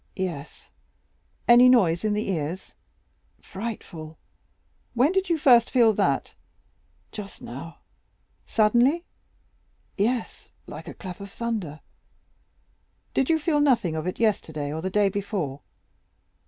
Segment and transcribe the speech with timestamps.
[0.15, 0.71] "Yes."
[1.47, 2.73] "Any noise in the ears?"
[3.39, 4.17] "Frightful."
[4.95, 6.33] 40112m "When did you first feel that?"
[7.11, 7.77] "Just now."
[8.47, 9.05] "Suddenly?"
[9.99, 11.81] "Yes, like a clap of thunder."
[13.13, 15.61] "Did you feel nothing of it yesterday or the day before?"